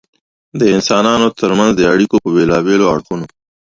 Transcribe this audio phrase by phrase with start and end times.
[0.59, 3.25] د انسانانو تر منځ د اړیکو په بېلابېلو اړخونو.